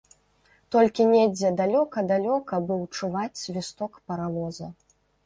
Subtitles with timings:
[0.75, 4.67] Толькі недзе далёка-далёка быў чуваць свісток паравоза.